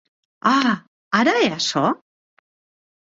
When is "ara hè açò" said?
1.19-1.85